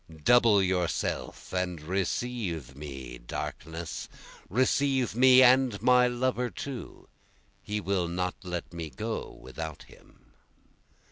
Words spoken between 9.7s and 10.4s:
him.